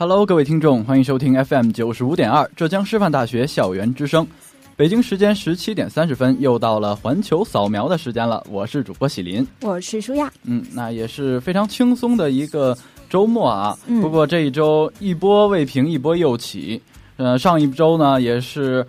[0.00, 4.26] Hello，各位听众，欢迎收听 FM 九十五点二浙江师范大学校园之声。
[4.74, 8.42] 北京时间十七点三十分，又到了环球扫描的时间了。
[8.48, 10.32] 我是主播喜林，我是舒亚。
[10.44, 12.74] 嗯，那也是非常轻松的一个
[13.10, 13.78] 周末啊。
[14.00, 16.80] 不过这一周一波未平，一波又起。
[17.18, 18.82] 呃，上一周呢，也是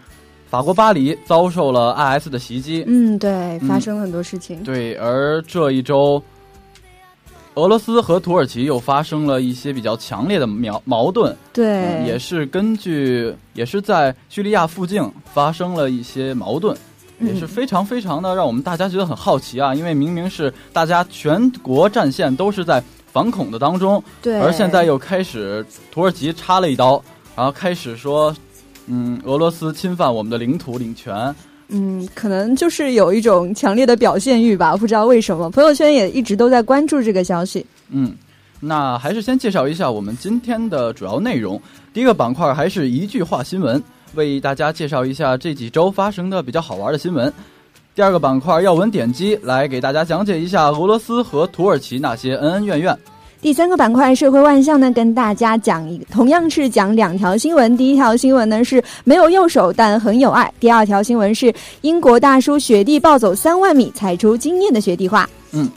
[0.48, 2.86] 法国巴黎遭受了 IS 的袭击。
[2.88, 4.64] 嗯，对，发生了很多事情。
[4.64, 6.24] 对，而这一周。
[7.56, 16.76] 俄罗斯和土耳其又发生了一些比较强烈的矛矛盾，对，也是根据也是在叙利亚附近发生了一些矛盾，
[17.20, 27.04] 也是非常非常的让我们大家觉得很好奇啊，因为明明是大家全国战线都是在反恐的当中，对，而现在又开始土耳其插了一刀，
[27.36, 28.34] 然后开始说，
[28.88, 31.36] 嗯，俄罗斯侵犯我们的领土领权。
[31.72, 37.66] 嗯，可能就是有一种强烈的表现欲吧，不知道为什么，朋友圈也一直都在关注这个消息。
[37.90, 38.14] 嗯，
[38.60, 41.60] 那还是先介绍一下我们今天的主要内容。
[41.94, 43.82] 第一个板块还是一句话新闻，
[44.16, 47.32] 为大家介绍一下这几周发生的比较好玩的新闻。
[47.96, 52.98] 第二个板块要闻点击，来给大家讲解一下俄罗斯和土耳其那些恩恩怨怨。
[53.42, 57.76] 第三个板块社会万象呢，跟大家讲一，同样是讲两条新闻。
[57.76, 60.54] 第一条新闻呢是没有右手但很有爱。
[60.60, 65.28] 第二条新闻是英国大叔雪地暴走三万米，踩出惊艳的雪地画。
[65.54, 65.68] 嗯，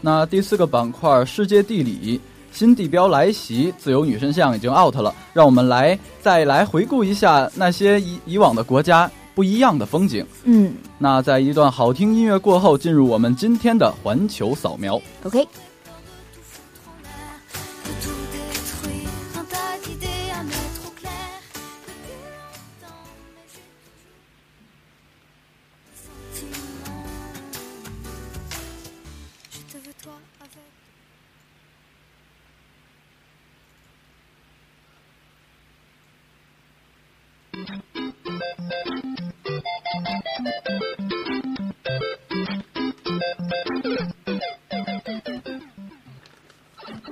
[0.00, 2.18] 那第四个板块世界地理
[2.52, 10.24] 新地标来袭，自由女神像已经 out 了，让我们来再来回顾一下那些以以往的国家不一样的风景。
[10.44, 14.98] 嗯，那在一段好听音乐过后，进入我们今天的环球扫描。
[15.24, 15.46] OK。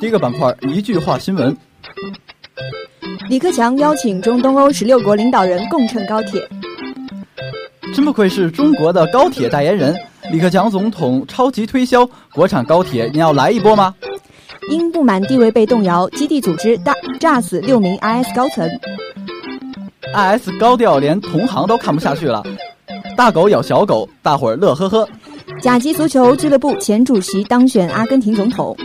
[0.00, 1.56] 第一个板块，一句话新闻。
[3.28, 6.48] 李克强邀请中东欧十六国领导人共乘高铁。
[7.92, 9.94] 真不愧是中国的高铁代言人，
[10.30, 13.94] 李克强总统超级推销国产高铁，你要来一波吗？
[14.70, 18.68] 因不满地位被动摇，基地组织大炸死六名 IS 高层。
[20.14, 22.42] IS 高调连同行都看不下去了，
[23.16, 25.08] 大狗咬小狗，大伙儿乐呵呵。
[25.60, 28.76] 甲级足球俱乐部前主席当选阿根廷总统。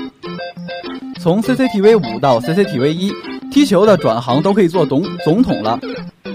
[1.20, 3.14] 从 CCTV 五到 CCTV 一，
[3.52, 5.80] 踢球的转行都可以做总总统了。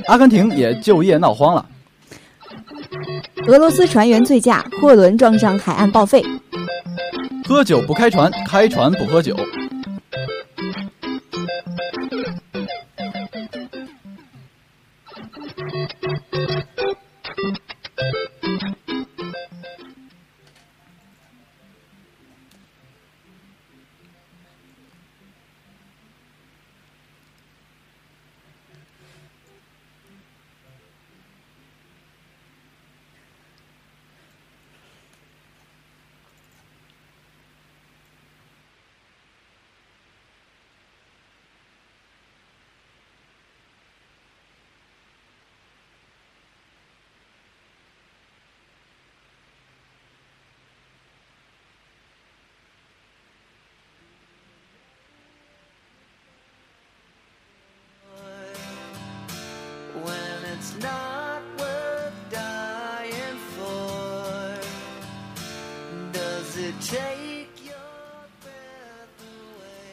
[0.07, 1.67] 阿根廷也就业闹荒了。
[3.47, 6.25] 俄罗斯船员醉驾，货轮撞上海岸报废。
[7.47, 9.37] 喝酒不开船，开船不喝酒。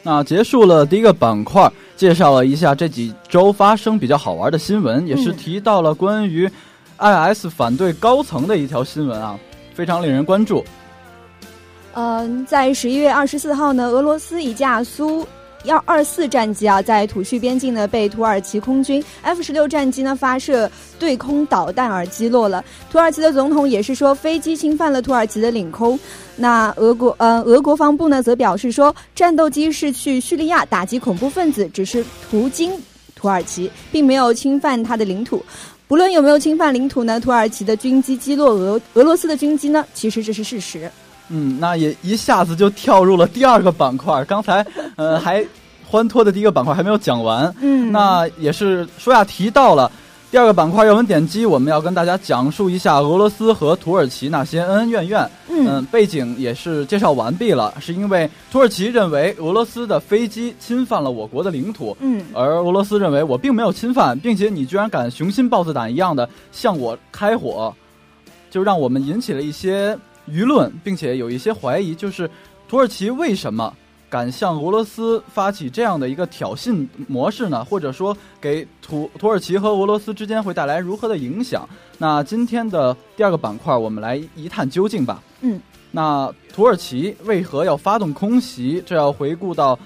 [0.06, 6.48] 那结束了第一个板块，介绍了一下这几周发生比较好玩的新闻，也是提到了关于
[6.98, 9.36] IS 反对高层的一条新闻啊，
[9.74, 10.64] 非常令人关注。
[11.94, 15.26] 嗯、在十一月二十四号呢，俄罗斯一架苏
[15.66, 22.64] 幺二四战机啊，在土叙边境呢被土耳其空军 F 十六战机呢发射对空导弹而击落了。
[22.90, 25.98] 土耳其的总统也是说飞机侵犯了土耳其的领空。
[26.36, 32.72] 那俄国呃俄国防部呢则表示说，战斗机是去叙利亚打击恐怖分子，只是途经
[33.14, 35.44] 土耳其，并没有侵犯他的领土。
[35.88, 40.90] 不论有没有侵犯领土呢，土耳其的军机击落俄俄罗斯的军机呢，其实这是事实。
[41.28, 44.24] 嗯，那也一下子就跳入了第二个板块。
[44.24, 44.64] 刚才
[44.96, 45.44] 呃 还
[45.88, 49.90] 欢脱的第一个板块还没有讲完，嗯，那也是说亚提到了。
[50.28, 55.30] 第二个板块要闻点击，我们要跟大家讲述一下俄罗斯和土耳其那些恩恩怨怨。
[55.48, 67.72] 嗯，背景也是介绍完毕了，是因为土耳其认为俄罗斯的飞机侵犯了我国的领土，嗯，而俄罗斯认为我并没有侵犯，并且你居然敢雄心豹子胆一样的向我开火，
[68.50, 69.96] 就让我们引起了一些
[70.28, 72.30] 舆论，并且有一些怀疑，就是
[72.68, 73.72] 土耳其为什么？
[74.08, 77.64] 敢向俄罗斯发起这样的一个挑衅模式呢？
[77.64, 81.68] 或者说，给土土耳其和俄罗斯之间会带来如何的影响？
[81.98, 85.20] 那今天的第二个板块，我们来一探究竟吧。
[85.40, 88.80] 嗯，那土耳其为何要发动空袭？
[88.86, 89.76] 这要回顾到，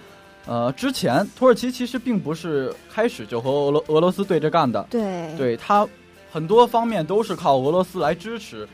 [0.46, 4.86] 呃，之前土耳其其实并不是开始就和俄罗俄罗斯对着干的。
[4.90, 5.88] 对，对它
[6.30, 8.68] 很多方面都是靠俄罗斯来支持，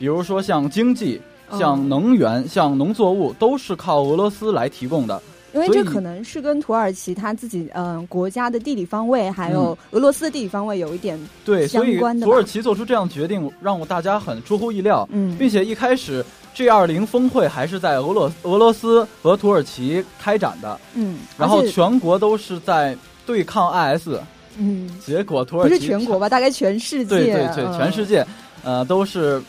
[0.00, 1.20] 比如说像经济。
[1.58, 5.20] 像能源、像农作物都是靠俄罗斯来提供的，
[5.52, 12.24] 因为这可能是跟土耳其它自己嗯国家的地理方位，还有俄罗斯的地理方位有一点对相关的。
[12.24, 16.24] 土耳其做出这样决定，让我大家很出乎意料，嗯，并且一开始
[16.54, 24.10] G 二零峰会还是在俄罗俄罗斯和土耳其开展的，嗯，然后全国都是在对抗 IS，
[24.56, 26.28] 嗯，结果土耳其不是全国吧？
[26.28, 28.24] 大概全世界，对对对，全世界，
[28.62, 29.42] 呃，都是。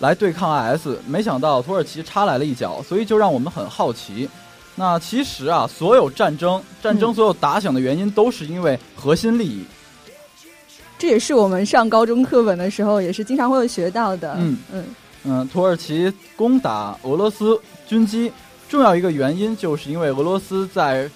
[0.00, 4.28] 来对抗 IS，没想到土耳其插来了一脚，所以就让我们很好奇。
[4.76, 9.64] 那其实啊，所有战争、战争所有打响的原因，都是因为核心利益。
[10.96, 14.34] 这也是我们上高中课本的时候，也是经常会有学到的。
[14.38, 14.84] 嗯嗯
[15.24, 18.32] 嗯，土耳其攻打俄罗斯军机，
[18.68, 21.10] 重要一个原因就是因为俄罗斯在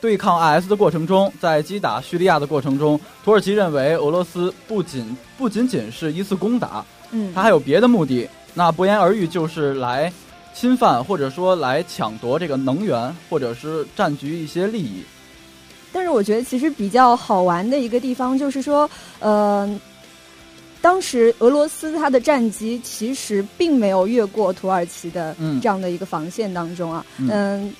[0.00, 6.82] 对抗 IS 的过程中，在击打叙利亚的过程中，土耳其认为俄罗斯不仅不仅仅是一次攻打。
[7.10, 10.12] 嗯，他还有别的目的，那不言而喻就是来
[10.54, 15.02] 侵犯或者说来抢夺这个能源，或者是占据一些利益。
[15.92, 18.88] 但是我觉得其实比较好玩的一个地方就是说，
[19.20, 19.80] 呃，
[20.80, 27.72] 当时俄罗斯它的战机其实并没有越过土耳其的这样的一个防线当中啊，嗯。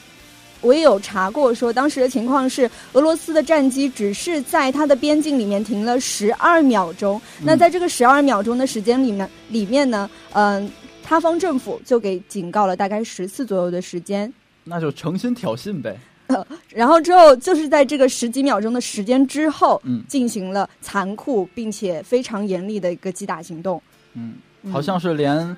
[0.61, 7.21] 我也有查过，说当时的情况是，俄罗斯的战机只是在它的边境里面停了十二秒钟。
[7.43, 10.71] 那在这个十二秒钟的时间里面，里面呢，嗯，
[11.03, 14.33] 他方政府就给警告了大概十次左右的时间。
[14.65, 15.97] 那就诚心挑衅呗。
[16.75, 23.81] 然后之后就是在这个十几秒钟的时间之后，嗯，进行了残酷并且非常严厉的一个击打行动。
[24.15, 24.35] 嗯，
[24.73, 25.57] 好像是连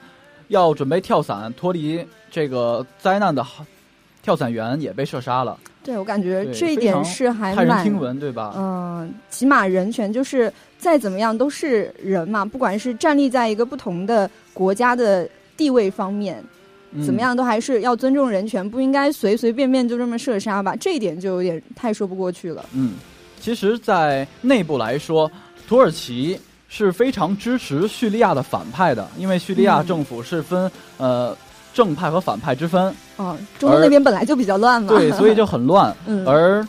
[0.48, 3.42] 要准备跳伞脱离这个灾难的。
[4.22, 5.58] 跳伞员也被射杀了。
[5.82, 8.52] 对，我感觉这一点是还蛮听闻，对吧？
[8.56, 15.26] 嗯，起码人权就是再怎么样都是人嘛，不管是站立在一个不同的国家的
[15.56, 16.44] 地位方面，
[17.06, 20.76] 怎么样都还是要尊重人权，不应该随随便便就这么射杀吧？
[20.76, 22.66] 这一点就有点太说不过去了。
[22.74, 22.96] 嗯，
[23.40, 25.30] 其实，在内部来说，
[25.66, 26.38] 土耳其
[26.68, 31.34] 是非常支持叙利亚的反派的，因为叙利亚政府是分呃。
[31.78, 35.96] 正派和反派之分，哦，中东那边本来就比较乱嘛，对，所以就很乱。
[36.06, 36.66] 嗯，而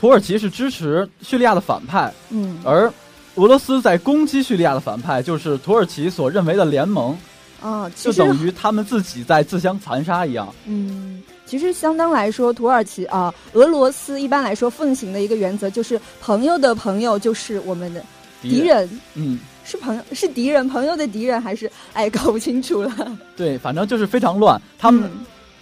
[0.00, 2.92] 土耳其是支持叙利亚的反派，嗯，而
[3.36, 7.16] 俄罗斯在攻击叙利亚的反派，就是土耳其所认为的联盟，
[7.62, 10.52] 啊，就等于他们自己在自相残杀一样。
[10.64, 18.02] 嗯，其实相当来说，土耳其啊，俄罗斯一般来说奉行的一个原则就是，朋友的朋友就是我们的
[18.42, 18.90] 敌人。
[19.14, 19.38] 嗯。
[19.66, 23.18] 是朋友是敌人，朋友的敌人还是哎搞不清楚了。
[23.36, 24.60] 对，反正就是非常乱。
[24.78, 25.10] 他们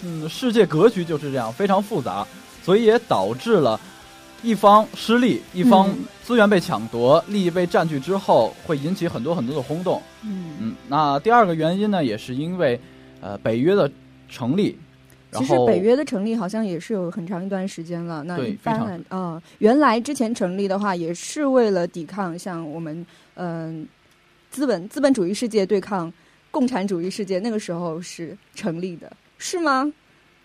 [0.03, 2.27] 嗯，世界格局就是这样，非常复杂，
[2.63, 3.81] 所以也导致了
[4.43, 5.89] 一方失利，一方
[6.23, 10.03] 资源被抢夺，利益被占据之后，会引起很多很多的轰动。
[10.23, 12.79] 嗯嗯，那第二个原因呢，也是因为
[13.23, 13.91] 呃北约的
[14.29, 14.79] 成立。
[15.33, 18.23] 其实北约的成立好像也是有很长一段时间了。
[18.23, 23.87] 那一般来啊，原来之前成立的话，也是为了抵抗像我们嗯。
[24.51, 26.13] 资本资本主义世界对抗
[26.53, 29.93] 共产主义世界，那个时候是成立的，是吗？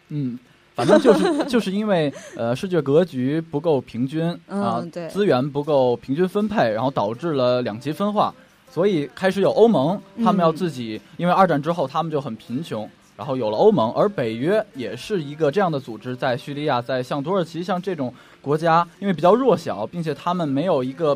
[0.08, 0.40] 嗯，
[0.74, 8.34] 反正就是 就是因为呃世界格局不够平均啊，对，资源不够平均分配，然后导致了两极分化，
[8.72, 21.16] 所以开始有欧盟，他们要自己，因为二战之后他们就很贫穷，然后有了欧盟，而北约也是一个这样的组织，在叙利亚，在像土耳其像这种国家，因为比较弱小，并且他们没有一个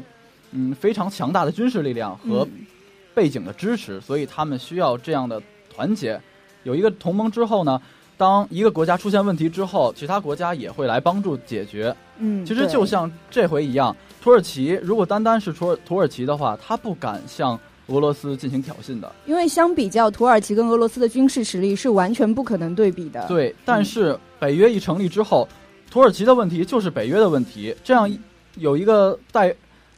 [0.53, 2.65] 嗯非常强大的军事力量和嗯
[3.13, 5.41] 背景的支持，所以他们需要这样的
[5.73, 6.19] 团结。
[6.63, 7.81] 有一个同盟之后呢，
[8.17, 11.95] 当一个国家出现问题之后，其他国家也会来帮助解决。
[12.17, 19.11] 嗯，其实就像这回一样，土耳其如果单单是土耳土耳其的话，他不敢向俄罗斯进行挑衅的。
[19.25, 25.47] 因为相比较，土耳其跟俄罗斯的军事实力是完全不可能对比的。，对，但是北约一成立之后，
[25.91, 28.17] 土耳其的问题就是北约的问题，这样一
[28.55, 29.53] 有一个代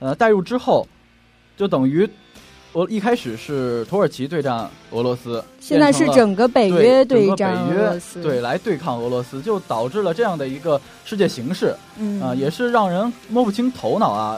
[0.05, 0.87] 呃带入之后，
[1.57, 2.07] 就等于
[2.73, 8.21] 俄一开始是土耳其对战俄罗斯，现在是整个北约对战俄罗斯。
[8.21, 14.37] 对，来对抗俄罗斯，就导致了这样的一个世界形势嗯啊、也是让人摸不清头脑啊，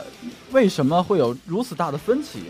[0.52, 2.44] 为什么会有如此大的分歧？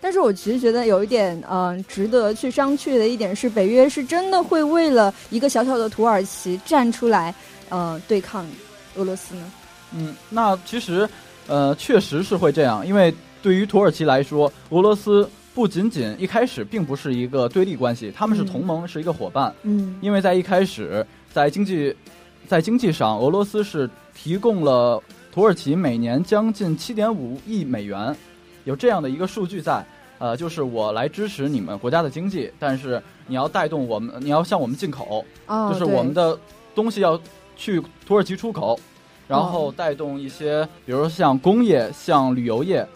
[0.00, 7.32] 但是我其实觉得有一点，呃，值得去商榷的一点是，北约是真的会为了一个小小的土耳其站出来，
[7.68, 8.44] 呃，对抗
[8.96, 9.52] 俄罗斯呢？
[9.92, 11.08] 嗯，那其实，
[11.46, 19.54] 呃，确实是会这样，因为对于土耳其来说，俄罗斯不仅仅一开始并不是一个对立关系，他们是嗯同盟，是一个伙伴。
[19.62, 21.94] 嗯因为在一开始，在经济，
[22.46, 28.14] 在经济上，俄罗斯是提供了土耳其每年将近七点五亿美元，
[28.64, 29.84] 有这样的一个数据在。
[30.18, 36.38] 呃，就是我来支持你们国家的经济，但是你要带动我们，你要向我们进口，哦，就是我们的
[36.74, 37.20] 东西要
[37.54, 38.80] 去土耳其出口，
[39.28, 42.86] 然后哦带动一些，比如说像工业、像旅游业，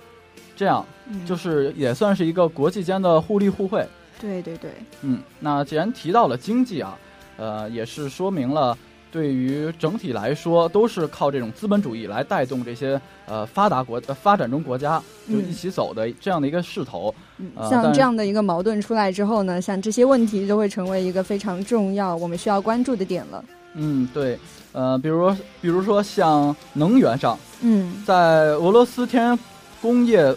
[0.57, 3.87] 这样嗯就是也算是一个国际间的互利互惠。
[4.21, 4.71] 对对对，
[5.03, 6.99] 嗯，那既然提到了经济啊，
[7.37, 8.77] 呃，也是说明了
[9.11, 17.13] 对于整体来说都是靠这种资本主义来带动这些呃发达国、呃、发展中国家就嗯一起走的这样的一个势头。
[17.39, 23.43] 嗯呃像这样的一个矛盾出来之后呢，像这些问题就会成为一个非常重要我们需要关注的点了。
[23.75, 24.39] 嗯，对，
[24.73, 28.15] 呃，比如比如说像能源上，嗯在
[28.55, 29.39] 俄罗斯天然
[29.81, 30.35] 工业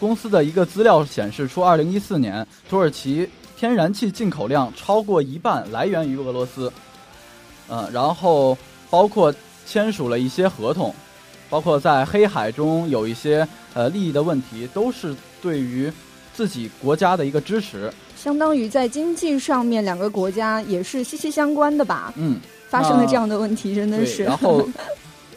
[0.00, 6.72] 公司的一个资料显示出，二零一四年土耳其天然气进口量超过一半来源于俄罗斯。
[7.68, 8.56] 嗯、然后
[8.90, 10.94] 包括签署了一些合同，
[11.50, 15.92] 包括在黑海中有一些呃利益的问题，都是对于
[16.34, 17.92] 自己国家的一个支持。
[18.16, 22.12] 相当于在经济上面，两个国家也是息息相关的吧？
[22.16, 24.24] 嗯，发生了这样的问题，真的，是。
[24.24, 24.66] 然后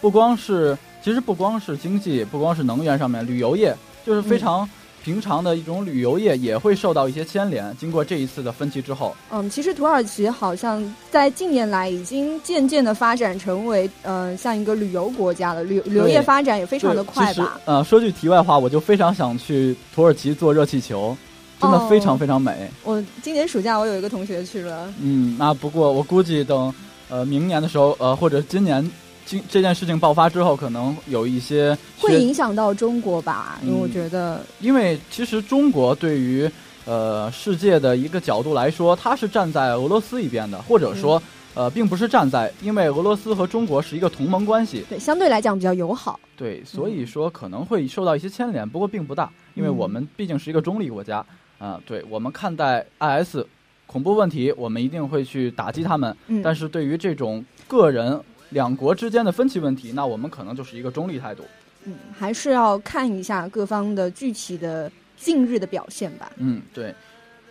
[0.02, 4.68] 不光是，其实不光是经济，不光是能源上面，旅游业就是非常
[5.04, 7.76] 平常的一种旅游业，也会受到一些牵连。
[7.78, 17.60] 经过这一次的分歧之后，嗯，其实土耳其好像在近年来已经渐渐的发展成为呃像一个旅游国家了，旅旅游业发展也非常的快吧？
[17.66, 21.16] 呃，说句题外话，我就非常想去土耳其坐热气球，
[21.60, 22.70] 真的非常哦非常美。
[22.84, 26.74] 我今年暑假我有一个同学去了，嗯，那不过我估计等
[27.10, 28.90] 呃明年的时候，呃或者今年
[29.26, 33.60] 今这件事情爆发之后，可能有一些会影响到中国吧？
[33.64, 36.50] 因为我嗯觉得，因为其实中国对于
[36.86, 41.22] 呃世界的一个角度来说，它是站在俄罗斯一边的，或者说、
[41.56, 46.20] 呃并不是站在，因为俄罗斯和中国是一个同盟关系，对相对来讲比较友好。
[46.38, 49.76] 对，所以说可能会受到一些牵连，不过并不大，因为嗯。
[49.76, 51.26] 我们毕竟是一个中立国家
[51.60, 53.38] 啊、对我们看待 IS
[53.86, 61.44] 恐怖问题，我们一定会去打击他们，嗯，但是对于这种个人两国之间的分歧问题，那我们可能就是一个中立态度。
[61.86, 66.32] 嗯，还是要看一下各方的具体的近日的表现吧。
[66.38, 66.94] 嗯，对，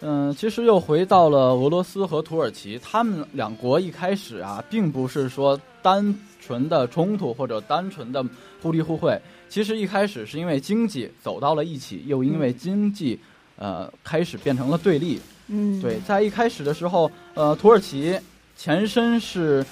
[0.01, 8.25] 嗯，其实又回到了俄罗斯和土耳其，他们两国一开始啊，并不是说单纯的冲突或者单纯的
[8.63, 13.19] 互利互惠，其实一开始是因为经济走到了一起，又因为经济
[13.59, 15.21] 呃开始变成了对立。
[15.49, 18.19] 嗯，对，在一开始的时候，呃，土耳其
[18.57, 19.65] 前身是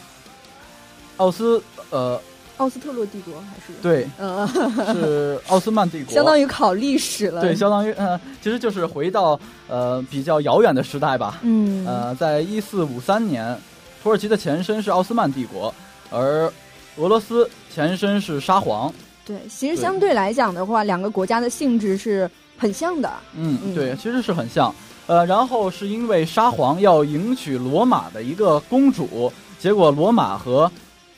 [1.18, 2.20] 奥斯呃
[2.56, 3.74] 奥斯特洛帝国还是？
[3.82, 4.48] 对呃，
[4.94, 7.42] 是奥斯曼帝国，相当于考历史了。
[7.42, 9.38] 对，相当于呃，其实就是回到
[9.68, 11.40] 呃比较遥远的时代吧。
[11.42, 13.54] 嗯，呃，在一四五三年，
[14.02, 15.74] 土耳其的前身是奥斯曼帝国，
[16.10, 16.50] 而
[16.96, 18.90] 俄罗斯前身是沙皇。
[19.26, 23.10] 对，其实相对来讲的话，两个国家的性质是很像的。
[23.34, 23.74] 嗯，嗯。
[23.74, 24.74] 对，其实是很像。
[25.06, 30.70] 呃，然后是因为沙皇要迎娶罗马的一个公主，结果罗马和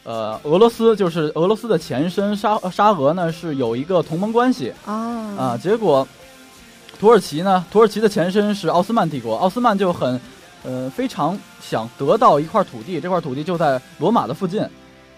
[0.04, 4.72] 呃俄罗斯，就是俄罗斯的前身沙沙俄呢，是有一个同盟关系。
[4.84, 4.94] 啊。
[5.38, 6.06] 啊、结果
[6.98, 10.20] 土耳其呢，土耳其的前身是奥斯曼帝国，奥斯曼就很
[10.64, 14.62] 呃非常想得到一块土地，这块土地就在罗马的附近，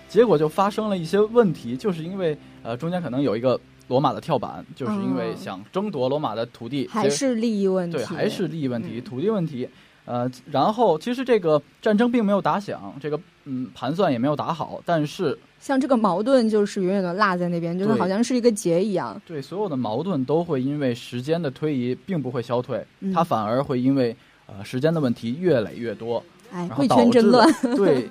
[0.09, 3.59] 结果就发生了一些问题，就是因为呃中间可能有一个
[3.91, 7.97] 罗马的跳板，就是因为哦想争夺罗马的土地，还是利益问题。
[7.97, 9.69] 对，还是利益问题、嗯土地问题。
[10.07, 19.21] 呃，然后其实这个战争并没有打响，这个嗯盘算也没有打好，但是像这个矛盾就是永远的落在那边，就是好像是一个结一样。
[19.27, 24.17] 对所有的矛盾都会因为时间的推移，并不会消退，嗯它反而会因为
[24.47, 26.23] 呃时间的问题越累越多。
[26.53, 27.53] 哎，然后导致了圈真乱。
[27.77, 28.09] 对，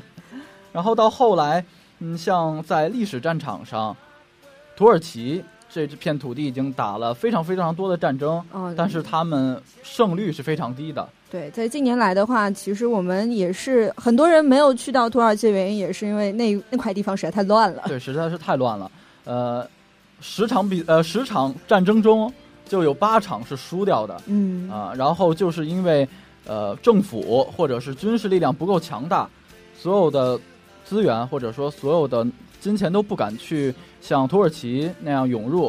[0.72, 1.64] 然后到后来，
[2.00, 3.96] 嗯，像在历史战场上，
[4.76, 11.08] 土耳其这片土地已经打了非常非常多的战争，哦，但是他们胜率是非常低的。
[11.30, 17.82] 对，在近年来的话，其实我们也是很多人没有去到土耳其的原因，也是因为那那块地方实在太乱了。
[17.86, 18.90] 对，实在是太乱了。
[19.24, 19.68] 呃，
[20.20, 22.32] 十场比呃十场战争中
[22.68, 26.08] 就有八场是输掉的嗯啊、然后就是因为
[26.46, 29.28] 呃政府或者是军事力量不够强大，
[29.76, 30.38] 所有的
[30.84, 32.24] 资源或者说所有的
[32.64, 35.68] 金钱都不敢去像土耳其那样涌入，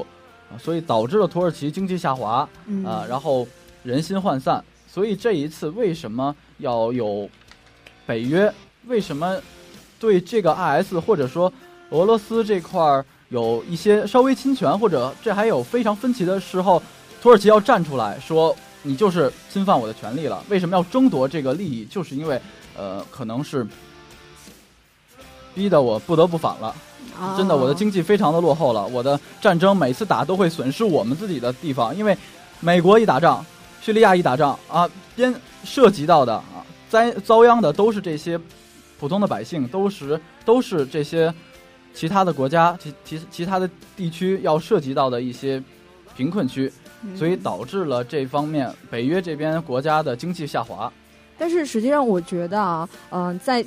[0.49, 3.45] 啊所以导致了土耳其经济下滑嗯啊、然后
[3.83, 4.63] 人心涣散。
[4.87, 7.29] 所以这一次为什么要有
[8.05, 8.49] 北约？
[8.87, 9.37] 为什么
[9.99, 11.51] 对这个 IS 或者说
[11.89, 16.81] 俄罗斯这块儿有一些稍微侵权，或者这还有非常分歧的时候，
[17.21, 20.41] 土耳其要站出来说你就是侵犯我的权利了。
[20.47, 21.83] 为什么要争夺这个利益？
[21.83, 22.39] 就是因为
[22.77, 23.67] 呃，可能是
[25.55, 26.75] 逼得我不得不反了。
[27.37, 28.85] 真的，我的经济非常的落后了。
[28.87, 32.15] 我的战争每次打都会损失我们自己的地方，因为
[32.59, 33.43] 美国一打仗，
[33.81, 35.33] 叙利亚一打仗啊，边
[35.63, 36.59] 涉及到的啊
[36.89, 38.37] 灾遭殃的都是这些
[38.99, 41.33] 普通的百姓，都是都是这些
[41.93, 45.63] 其他的国家、其其其他的地区要涉及到的一些
[46.17, 46.69] 贫困区，
[47.15, 50.91] 所以导致了这方面北约这边国家的经济下滑。
[51.37, 53.63] 但是实际上，我觉得啊，嗯、在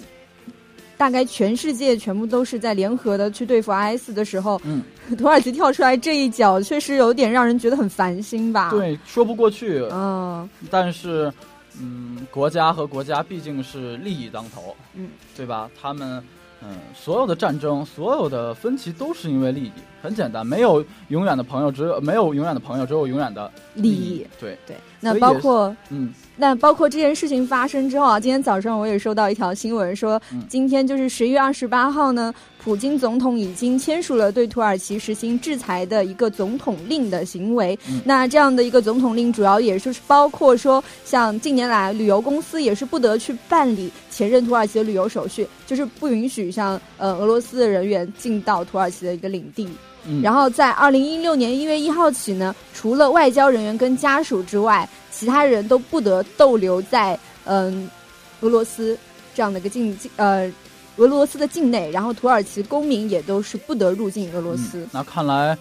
[0.98, 4.82] 大概全世界全部都是在联合的去对付 IS 的时候，嗯，
[5.16, 11.32] 土耳其跳出来这一脚，确实有点让人觉得很烦心吧？，对，说不过去，嗯但是，
[11.80, 15.70] 嗯，国家和国家毕竟是利益当头，嗯，对吧？
[15.80, 16.22] 他们，
[16.62, 19.72] 嗯，所有的战争，所有的分歧都是因为利益。
[20.00, 24.26] 很简单，没有永远的朋友，只有没有永远的朋友，只有永远的利益益。
[24.38, 32.32] 对，对，那包括嗯，那包括这件事情发生之后啊，今天早上我也收到一条新闻说，嗯今天就是十一月二十八号呢，
[32.68, 37.78] 普京总统已经签署了对土耳其实行制裁的一个总统令的行为。
[37.88, 49.66] 嗯那这样的一个总统令，主要也就是包括说，像近年来旅游公司也是不得去办理前任土耳其的旅游手续，就是不允许像呃俄罗斯的人员进到土耳其的一个领地。
[50.04, 57.88] 嗯然后在二零一六年一月一号起呢，除了外交人员跟家属之外，其他人都不得逗留在嗯
[58.42, 58.94] 俄罗斯
[59.34, 60.52] 这样的一个境境呃
[60.98, 64.88] 俄罗斯的境内，然后土耳其公民也都是不得入境俄罗斯嗯。
[64.92, 65.56] 那看来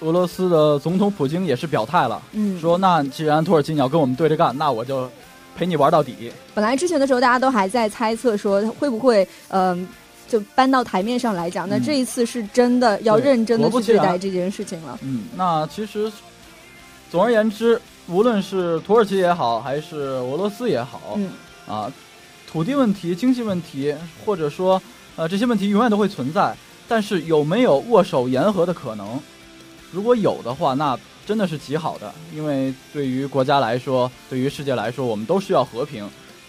[0.00, 5.08] 俄罗斯的总统普京也是表态了，嗯，说那既然土耳其你要跟我们对着干，那我就
[5.56, 6.32] 陪你玩到底。
[6.54, 9.86] 本来之前的时候大家都还在猜测说会不会嗯。
[10.30, 14.96] 就搬到台面上来讲，那嗯这一次是真的要认真的去对待这件事情了。
[15.02, 16.08] 嗯，那其实
[17.10, 21.32] 总而言之，无论是土耳其也好，还是俄罗斯也好，嗯
[21.66, 21.92] 啊，
[22.50, 24.80] 土地问题、经济问题，或者说
[25.16, 26.56] 呃这些问题永远都会存在。
[26.88, 29.20] 但是有没有握手言和的可能？
[29.92, 36.04] 如果有的话，那真的是极好的，因为对于国家来说，对于世界来说，我们都需要和平。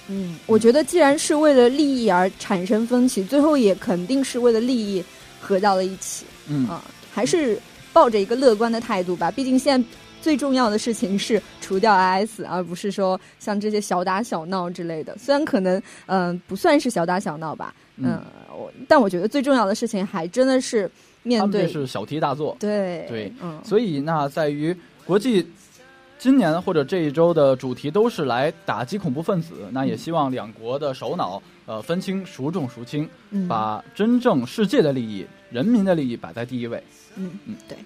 [0.08, 5.04] 嗯，我觉得既然是为了利益而产生分歧，最后也肯定是为了利益
[5.40, 6.84] 合到了一起嗯，啊，
[7.14, 7.62] 还是
[7.94, 9.30] 抱着一个乐观的态度吧。
[9.30, 9.88] 毕竟现在
[10.22, 15.18] 最重要的事情是除掉 IS，而不是说像这些小打小闹之类的。
[15.18, 20.90] 虽然可能嗯、不算是小打小闹吧，嗯，我但我觉得最重要的事情还真的是
[21.24, 22.56] 面对是小题大做。
[22.60, 25.46] 对对，嗯，所以那在于国际
[26.20, 36.82] 今年或者这一周的主题都是来打击恐怖分子，那也希望两国的首脑呃分清孰重孰轻，嗯把真正世界的利益、人民的利益摆在第一位。
[37.16, 37.78] 嗯嗯对。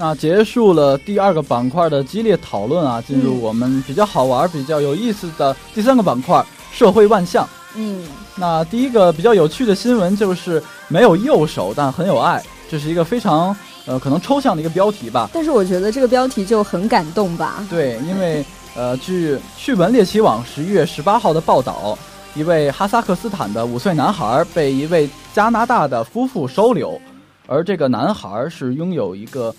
[0.00, 7.44] 那结束了第二个板块的激烈讨论啊，进入我们比较好玩、比较有意思的第三个板块——社会万象。
[7.74, 8.06] 嗯，
[8.36, 13.54] 那第一个比较有趣的新闻就是没有右手，但很有爱，这是一个非常
[13.86, 15.28] 呃可能抽象的一个标题吧。
[15.34, 17.66] 但是我觉得这个标题就很感动吧。
[17.68, 18.44] 对，因为
[18.76, 21.98] 呃，据趣闻猎奇网十一月十八号的报道，
[22.36, 27.00] 一位哈萨克斯坦的五岁男孩被一位加拿大的夫妇收留，
[27.48, 29.52] 而这个男孩是拥有一个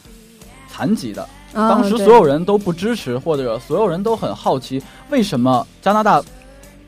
[0.72, 1.24] 残疾的。
[1.54, 6.22] 啊当时所有人都不支持，或者所有人都很好奇，为什么加拿大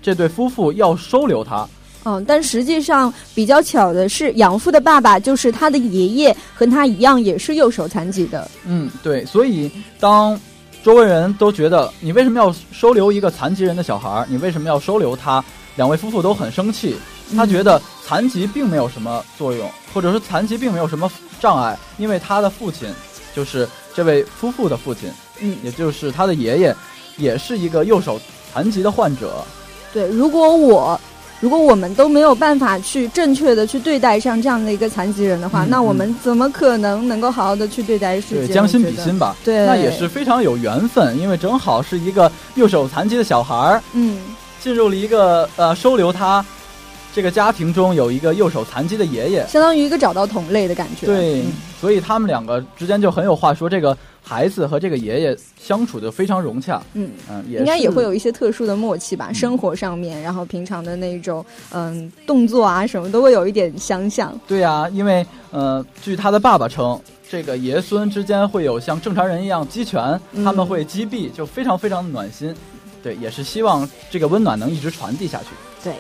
[0.02, 1.68] 这对夫妇要收留他？
[2.04, 8.50] 嗯，但实际上比较巧的是，养父的爸爸就是他的爷爷，和他一样也是右手残疾的。
[8.66, 10.40] 嗯，对，所以当
[10.84, 14.26] 周围人都觉得你为什么要收留一个残疾人的小孩儿？
[14.28, 15.44] 你为什么要收留他？
[15.76, 16.98] 两位夫妇都很生气，
[17.36, 22.90] 他觉得残疾并没有什么作用，或者说残疾并没有什么障碍，因为他的父亲
[23.36, 26.76] 就是这位夫妇的父亲，嗯，也就是他的爷爷，
[27.18, 28.20] 也是一个右手
[28.54, 29.44] 残疾的患者。
[29.94, 31.00] 对，如果我。
[31.42, 38.54] 如果我们都没有办法去正确的去对待像这样的一个残疾人的话，嗯那我们怎么可能能够好好的去对待世对，界？
[38.54, 39.36] 将心比心吧。
[39.44, 44.22] 对，那也是非常有缘分，因为正好是一个右手残疾的小孩儿嗯，
[44.62, 46.46] 进入了一个呃收留他
[47.12, 51.08] 这个家庭中有一个右手残疾的爷爷，相当于一个找到同类的感觉。
[51.08, 53.68] 对，嗯所以他们两个之间就很有话说。
[53.68, 64.40] 这个孩子和这个爷爷相处的非常融洽，嗯，嗯，也应该也会有一些特殊的默契吧，嗯生活上面，然后平常的那种嗯动作啊什么都会有一点相像。
[64.48, 72.54] 对呀、因为呃，据他的爸爸称，这个爷孙之间会有像正常人一样击拳，嗯他们会击臂，就非常非常的暖心。
[73.02, 75.46] 对，也是希望这个温暖能一直传递下去。
[75.84, 75.94] 对，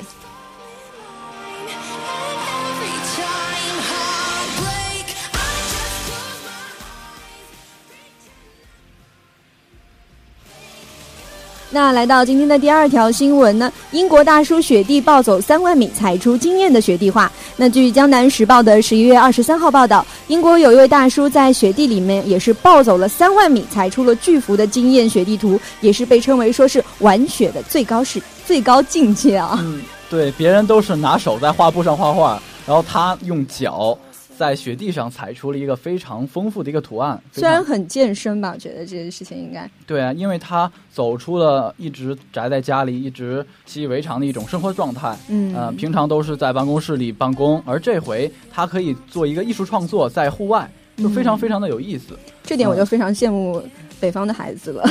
[11.74, 17.32] 那来到今天的第二条新闻呢，英国大叔雪地暴走三万米，踩出惊艳的雪地画。
[17.56, 29.58] 那据《江南时报》的十一月二十三号报道，英国有一位大叔在雪地里面也是暴走了三万米，踩出了巨幅的惊艳雪地图，也是被称为说是玩雪的最高是最高境界啊。
[29.62, 33.98] 嗯，对，别人都是拿手在画布上画画，然后他用脚
[34.42, 37.22] 在雪地上踩出了一个非常丰富的一个图案。
[37.32, 45.16] 虽然很健身吧，我觉得这件事情应该对啊，因为他走出了一直宅在家里、一直习以为常的一种生活状态。
[45.30, 52.18] 嗯呃，平常都是在办公室里办公，而这回他可以做一个艺术创作，在户外，就非常嗯非常的有意思。
[52.44, 53.62] 这点我就非常羡慕
[54.00, 54.84] 北方的孩子了，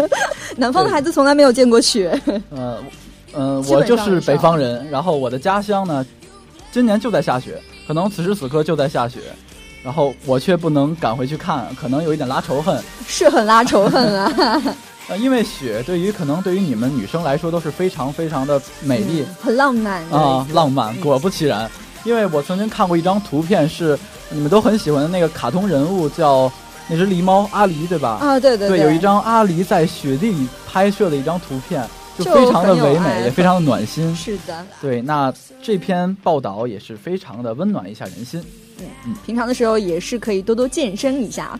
[0.56, 2.18] 南方的孩子从来没有见过雪。
[2.48, 2.82] 呃，
[3.34, 6.06] 呃，我就是北方人，然后我的家乡呢，
[6.72, 9.20] 今年就在下雪，可能此时此刻就在下雪，
[9.82, 12.82] 然后我却不能赶回去看，可能有一点拉仇恨。
[13.06, 14.62] 是很拉仇恨啊，
[15.08, 20.94] 呃，因为雪对于可能对于你们女生来说都是非常非常的美丽嗯很浪漫啊、浪漫。
[20.96, 21.70] 果不其然，
[22.04, 23.98] 因为我曾经看过一张图片，是
[24.30, 26.50] 你们都很喜欢的那个卡通人物，叫
[26.88, 28.18] 那只狸猫阿狸，对吧？
[28.20, 31.86] 啊，对对对，有一张阿狸在雪地里拍摄的一张图片，
[32.18, 34.12] 就就非常的唯美，也非常的暖心。
[34.16, 38.40] 是的，对，那这篇报道也是非常的温暖一下人心。
[38.80, 41.58] 嗯嗯平常的时候也是可以多多健身一下。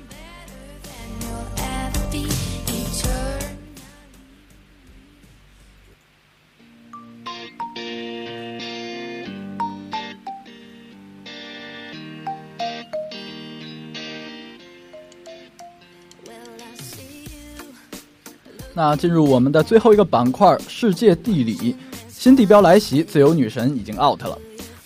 [18.74, 21.74] 那进入我们的最后一个板块——世界地理，
[22.08, 24.36] 新地标来袭，自由女神已经 out 了。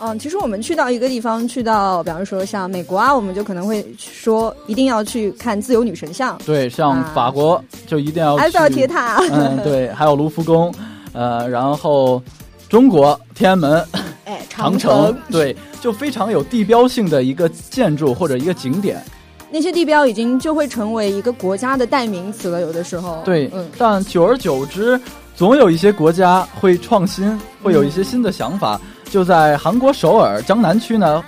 [0.00, 9.16] 嗯，其实我们去到一个地方，去到比方说像美国啊，我们就可能会说一定要去看自由女神像、对，像啊法国就一定要埃菲尔铁塔。
[9.32, 10.72] 嗯，对，还有卢浮宫，
[11.12, 12.22] 呃，然后
[12.68, 13.84] 中国天安门、
[14.24, 19.02] 哎，长城，对，就非常有地标性的一个建筑或者一个景点。
[19.50, 23.22] 那些地标已经就会成为一个国家的代名词了，有的时候。
[23.24, 25.00] 对，嗯，但久而久之，
[25.34, 28.80] 总有一些国家会创新，会有一些新的想法。
[29.10, 31.24] 就在韩国首尔江南区呢，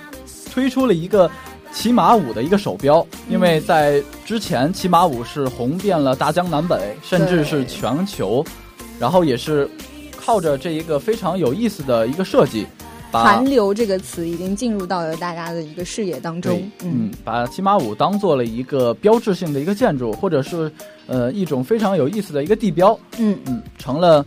[0.53, 1.29] 推出了一个
[1.73, 8.45] 骑马舞的一个手标，因为在之前骑马舞是红遍了大江南北，甚至是全球，
[8.99, 9.67] 然后也是
[10.15, 12.80] 靠着这一个非常有意思的一个设计，把
[13.11, 20.71] 韩流这个词已经进入到了大家的一个视野当中。，嗯，把骑马舞当做了一个标志性的一个建筑，或者是
[21.07, 24.25] 呃一种非常有意思的一个地标，嗯嗯，成了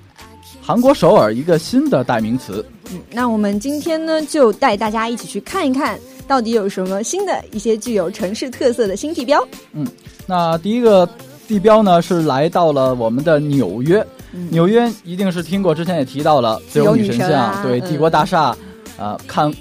[0.60, 2.64] 韩国首尔一个新的代名词。
[2.92, 9.46] 嗯，那我们今天呢，就带大家一起去看一看到底有什么新的一些具有城市特色的新地标？
[9.72, 9.86] 嗯
[10.26, 11.06] 那第一个
[11.46, 18.56] 地标呢是来到了我们的纽约，嗯纽约一定是听过，之前也提到了自由女神像，对，嗯帝国大厦，
[18.98, 19.52] 啊、看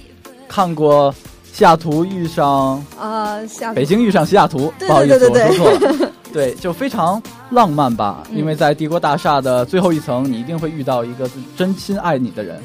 [0.48, 1.14] 看过
[1.52, 6.12] 西雅图遇上啊，下北京遇上西雅图，对不好意思，我说错了。
[6.34, 12.60] 对，就非常浪漫吧，嗯因为在帝国大厦的最后一层，你一定会遇到一个真心爱你的人，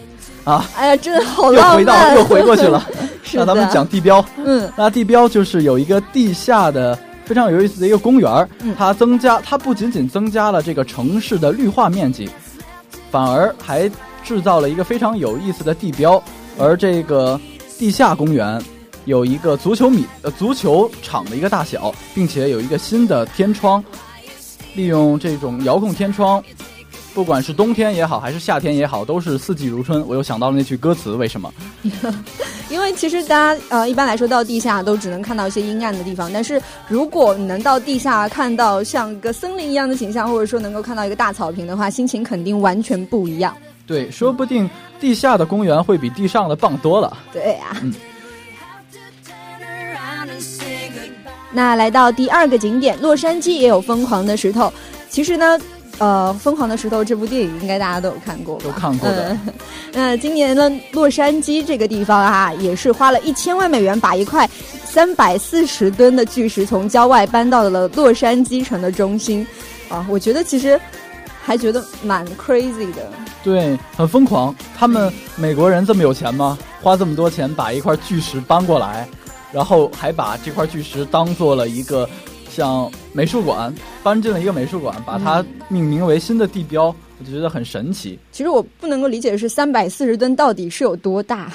[0.44, 2.82] 啊，哎呀，真的好又回到，又回过去了。
[3.34, 12.26] 那咱们讲地标，嗯那地标就是有一个地下的非常有意思的一个公园它增加，它不仅仅增加了这个城市的绿化面积，
[13.10, 13.86] 反而还
[14.24, 16.22] 制造了一个非常有意思的地标。
[16.58, 17.40] 而这个
[17.78, 18.60] 地下公园
[19.04, 23.82] 有一个足球米呃足球场的一个大小，并且有一个新的天窗，
[24.74, 26.42] 利用这种遥控天窗。
[27.14, 30.06] 不管是冬天也好，还是夏天也好，都是四季如春。
[30.06, 31.52] 我又想到了那句歌词，为什么？
[32.70, 43.56] 因为其实大家呃一般来说到地下都只能看到一些阴暗的地方，但是如果你能到地下看到像个森林一样的景象，或者说能够看到一个大草坪的话，心情肯定完全不一样。
[43.88, 44.68] 对，说不定
[45.00, 47.16] 地下的公园会比地上的棒多了。
[47.32, 47.76] 对呀.
[51.50, 54.70] 那来到第二个景点，洛杉矶也有疯狂的石头。
[55.08, 55.58] 其实呢，
[55.96, 59.54] 呃，《疯狂的石头》这部电影应该大家都有看过吧，都看过的嗯，
[59.94, 64.48] 那今年呢，洛杉矶这个地方啊，也是花了一千万美元，把一块
[64.84, 69.44] 三百四十吨的巨石从郊外搬到了洛杉矶城的中心。
[69.88, 70.78] 啊，我觉得其实
[71.48, 73.10] 还觉得蛮 crazy 的。
[73.42, 74.54] 对，很疯狂。
[74.76, 76.58] 他们美国人这么有钱吗？
[76.82, 79.08] 花这么多钱把一块巨石搬过来，
[79.50, 82.06] 然后还把这块巨石当做了一个
[82.50, 88.18] 像美术馆，搬进了一个美术馆，把它命名为新的地标，我就觉得很神奇。
[88.30, 91.50] 其实我不能够理解的是，三百四十吨到底是有多大？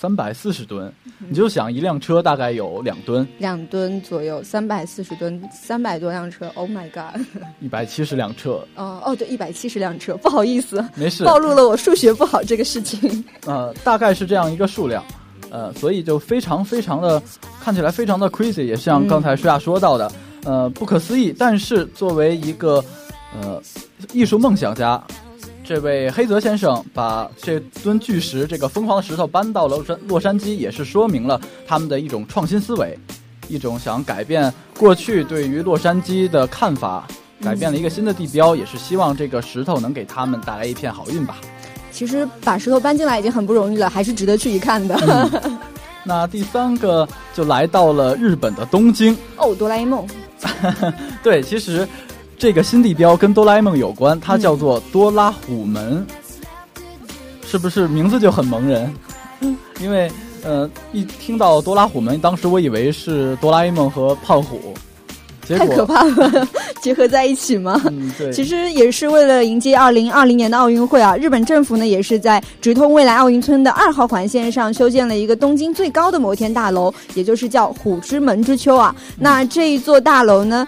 [0.00, 6.48] 三百四十吨，你就想一辆车大概有两吨，两吨左右，三百四十吨，三百多辆车。
[6.54, 7.20] Oh my god！
[7.58, 13.24] 一百七十辆车，哦哦，对，一百七十辆车，不好意思，没事，暴露了我数学不好这个事情。
[13.44, 15.04] 呃，大概是这样一个数量，
[15.50, 17.20] 呃，所以就非常非常的
[17.60, 20.12] 看起来非常的 crazy，也像刚才舒亚说到的，
[20.44, 21.34] 呃，不可思议。
[21.36, 22.84] 但是作为一个
[23.34, 23.60] 呃
[24.12, 25.02] 艺术梦想家，
[25.68, 32.98] 这位黑泽先生把这尊巨石这个疯狂的石头搬到洛杉洛杉矶，也是说明了他们的一种创新思维，
[33.48, 37.06] 一种想改变过去对于洛杉矶的看法。
[37.42, 41.36] 改变了一个新的地标，也是希望这个石头能给他们带来一片好运吧。
[41.92, 45.30] 其实把石头搬进来已经很不容易了，还是值得去一看的。
[46.02, 49.14] 那第三个就来到了日本的东京。
[49.36, 50.08] 哦，哆啦 A 梦，
[51.22, 51.86] 对，其实
[52.38, 56.06] 这个新地标跟哆啦 A 梦有关，它叫做多啦虎门，
[57.44, 58.94] 是不是名字就很萌人？
[59.82, 60.08] 因为
[60.44, 64.72] 呃，一听到哆啦虎门，当时我以为是哆啦 A 梦和胖虎，
[65.46, 66.48] 结果太可怕了，
[66.80, 67.80] 结合在一起吗？
[67.86, 78.94] 嗯，对，其实也是为了迎接二零二零年的奥运会啊，日本政府呢也是在直通未来奥运村的二号环线上修建了一个东京最高的摩天大楼，也就是叫虎之门之丘啊。
[79.18, 80.66] 那这一座大楼呢，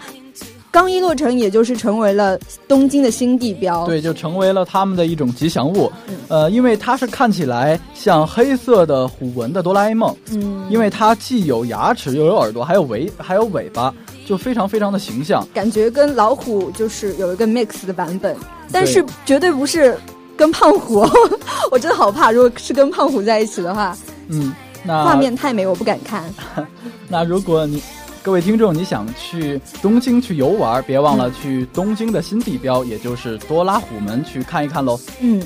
[0.71, 3.85] 刚一落成，也就是成为了东京的新地标。
[3.87, 6.17] 对，就成为了他们的一种吉祥物嗯。
[6.29, 13.93] 呃，因为它是看起来像黑色的虎纹的哆啦 A 梦，嗯，因为它既有牙齿又有耳朵，还有尾还有尾巴，
[14.27, 15.47] 就非常非常的形象。
[15.53, 18.37] 感觉跟老虎就是有一个 mix 的版本，
[18.71, 19.99] 但是绝对不是
[20.37, 21.11] 跟胖虎、哦，
[21.73, 23.97] 我真的好怕，如果是跟胖虎在一起的话，
[24.29, 24.53] 嗯，
[24.85, 26.25] 那画面太美，我不敢看。
[27.09, 27.83] 那如果你
[28.23, 35.01] 各位听众你想去东京去游玩，别忘了去东京的新地标，也就是多拉虎门去看一看喽。
[35.21, 35.43] 嗯，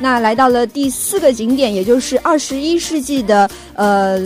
[0.00, 4.20] 那来到了第四个景点，也就是二十一世纪的呃，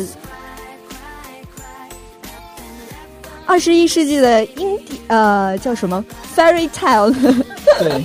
[3.44, 6.03] 二十一世纪的英呃叫什么
[6.35, 7.14] fairy tale？
[7.79, 8.03] 对，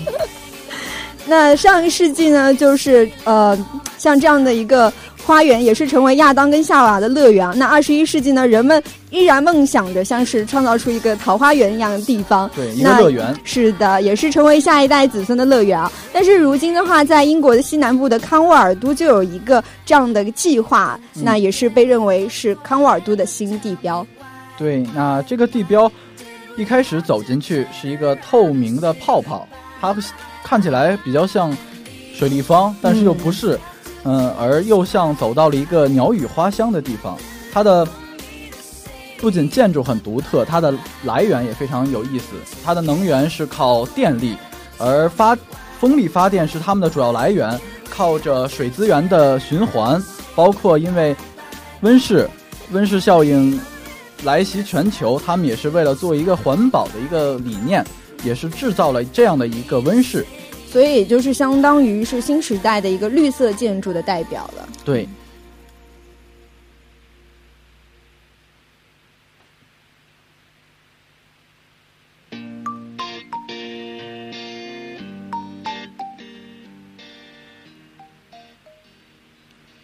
[1.26, 3.58] 那上一世纪呢，就是呃
[3.98, 4.92] 像这样的一个。
[5.32, 7.54] 花园也是成为亚当跟夏娃的乐园啊。
[7.56, 13.34] 那二十一世纪呢，人们依然梦想着像是创造出一个桃花源一样的地方，对，一个那乐园。
[13.46, 15.90] 是的，也是成为下一代子孙的乐园啊。
[16.12, 24.06] 但是如今的话，在英国的西南部的康沃尔都就有一个这样的计划，嗯那也是被认为是康沃尔都的新地标。
[24.58, 25.90] 对，那这个地标
[26.58, 29.48] 一开始走进去是一个透明的泡泡，
[29.80, 29.96] 它
[30.44, 31.56] 看起来比较像
[32.14, 33.56] 水立方，但是又不是。
[33.56, 33.60] 嗯，
[34.04, 37.18] 嗯而又像走到了一个鸟语花香的地方。
[37.54, 37.88] 它的
[39.18, 42.28] 不仅建筑很独特，它的来源也非常有意思。
[42.64, 44.36] 它的能源是靠电力，
[44.78, 45.38] 而发
[45.80, 47.60] 风力发电是他们的主要来源，
[47.90, 50.02] 靠着水资源的循环，
[50.34, 51.16] 包括因为
[51.82, 52.28] 温室，
[52.72, 53.60] 温室效应
[54.24, 57.86] 来袭全球，他们也是为了做一个环保的一个理念，
[58.24, 60.26] 也是制造了这样的一个温室。
[60.72, 64.70] 所以也就是相当于是新时代的一个绿色建筑的代表了。
[64.86, 65.08] 对。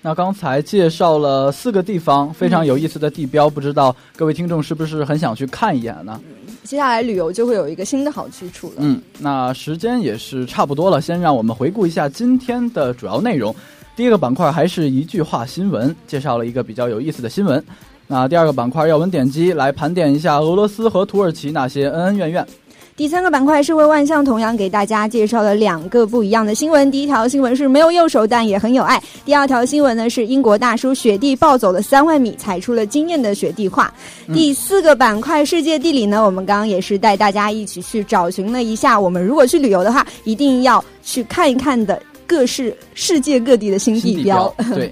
[0.07, 6.17] 那刚才介绍了四个地方，非常有意思的地标，不知道各位听众是不是很想去看一眼呢？
[6.63, 8.75] 接下来旅游就会有一个新的好去处了。
[8.77, 13.53] 嗯，那时间也是差不多了，先让我们回顾一下今天的主要内容。
[13.97, 17.61] 第一个板块还是一句话新闻，介绍了一个比较有意思的新闻。
[18.07, 22.47] 那第二个板块要闻点击来盘点一下俄罗斯和土耳其那些恩恩怨怨。
[22.97, 26.89] 第三个板块社会万象，同样给大家介绍了两个不一样的新闻。
[26.89, 28.99] 第一条新闻是没有右手，但也很有爱。
[29.23, 33.93] 第二条新闻呢是英国大叔雪地暴走了三万米，踩出了惊艳的雪地画。
[34.33, 44.51] 第四个板块世界地理呢，我们刚刚也是带大家一起去找寻了一下，我们如果去旅游的话，一定要去看一看的各式世界各地的新地标。
[44.73, 44.91] 对，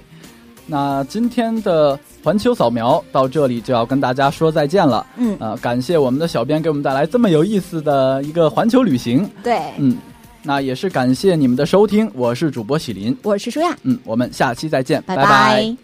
[0.66, 5.06] 那今天的环球扫描到这里就要跟大家说再见了。
[5.16, 9.28] 嗯呃，感谢我们的小编给我们带来这么有意思的一个环球旅行。
[9.42, 9.96] 对，嗯，
[10.42, 13.16] 那也是感谢你们的收听，我是主播喜林。
[13.22, 15.76] 我是舒亚，嗯，我们下期再见，拜拜拜